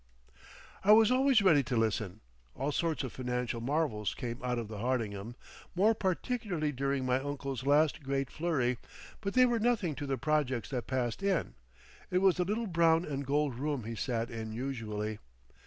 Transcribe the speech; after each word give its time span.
I 0.83 0.93
was 0.93 1.11
always 1.11 1.43
ready 1.43 1.61
to 1.61 1.77
listen. 1.77 2.21
All 2.55 2.71
sorts 2.71 3.03
of 3.03 3.13
financial 3.13 3.61
marvels 3.61 4.15
came 4.15 4.41
out 4.43 4.57
of 4.57 4.67
the 4.67 4.79
Hardingham, 4.79 5.35
more 5.75 5.93
particularly 5.93 6.71
during 6.71 7.05
my 7.05 7.19
uncle's 7.19 7.67
last 7.67 8.01
great 8.01 8.31
flurry, 8.31 8.79
but 9.21 9.35
they 9.35 9.45
were 9.45 9.59
nothing 9.59 9.93
to 9.93 10.07
the 10.07 10.17
projects 10.17 10.69
that 10.69 10.87
passed 10.87 11.21
in. 11.21 11.53
It 12.09 12.17
was 12.17 12.37
the 12.37 12.45
little 12.45 12.65
brown 12.65 13.05
and 13.05 13.23
gold 13.27 13.53
room 13.59 13.83
he 13.83 13.93
sat 13.93 14.31
in 14.31 14.53
usually. 14.53 15.19